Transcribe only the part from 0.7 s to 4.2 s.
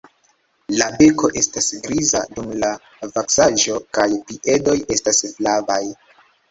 La beko estas griza dum la vaksaĵo kaj